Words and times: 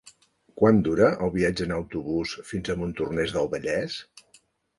Quant 0.61 0.79
dura 0.87 1.09
el 1.25 1.31
viatge 1.35 1.67
en 1.69 1.73
autobús 1.75 2.33
fins 2.53 2.73
a 2.73 2.77
Montornès 2.81 3.37
del 3.37 3.53
Vallès? 3.53 4.01